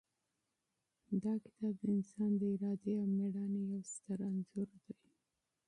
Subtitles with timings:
[1.23, 4.93] دا کتاب د انسان د ارادې او مېړانې یو ستر انځور دی.